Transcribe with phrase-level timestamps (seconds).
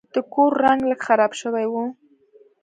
[0.13, 1.73] د کور رنګ لږ خراب شوی و.